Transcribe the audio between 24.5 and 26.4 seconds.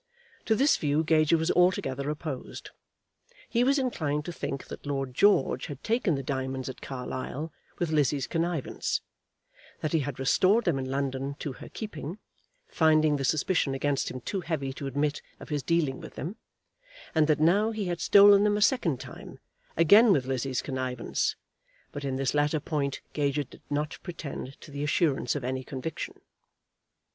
to the assurance of any conviction.